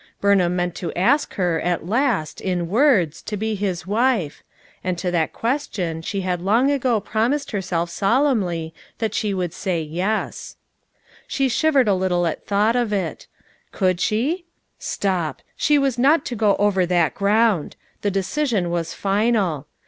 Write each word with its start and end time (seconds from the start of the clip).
Burnham 0.19 0.55
meant 0.55 0.73
to 0.77 0.91
ask 0.95 1.35
her, 1.35 1.59
at 1.61 1.85
last, 1.85 2.41
in 2.41 2.67
words, 2.69 3.21
to 3.21 3.37
be 3.37 3.53
his 3.53 3.85
wife; 3.85 4.41
and 4.83 4.97
to 4.97 5.11
that 5.11 5.31
question 5.31 6.01
she 6.01 6.21
had 6.21 6.41
long 6.41 6.65
305 6.65 6.81
3G6 6.81 6.81
FOUR 6.81 6.89
MOTHERS 6.89 6.89
AT 6.89 6.89
CHAUTAUQUA 6.89 6.97
ago 6.97 7.11
promised 7.11 7.51
herself 7.51 7.89
solemnly 7.91 8.73
that 8.97 9.13
she 9.13 9.33
would 9.35 9.53
say 9.53 9.87
"ves." 9.87 10.55
She 11.27 11.47
shivered 11.47 11.87
a 11.87 11.93
little 11.93 12.25
at 12.25 12.47
thought 12.47 12.75
of 12.75 12.91
it. 12.91 13.27
Could 13.71 13.99
she? 13.99 14.45
Stop! 14.79 15.43
she 15.55 15.77
was 15.77 15.99
not 15.99 16.25
to 16.25 16.35
go 16.35 16.55
over 16.55 16.87
that 16.87 17.13
ground; 17.13 17.75
the 18.01 18.09
decision 18.09 18.71
was 18.71 18.95
final. 18.95 19.67